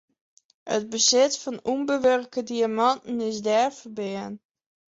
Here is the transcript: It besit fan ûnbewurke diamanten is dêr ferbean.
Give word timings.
It 0.75 0.83
besit 0.91 1.33
fan 1.41 1.57
ûnbewurke 1.73 2.41
diamanten 2.49 3.17
is 3.29 3.37
dêr 3.47 3.69
ferbean. 3.79 4.33